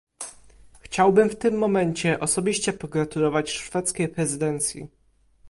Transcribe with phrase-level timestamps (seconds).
[0.79, 4.87] Chciałbym w tym momencie osobiście pogratulować szwedzkiej prezydencji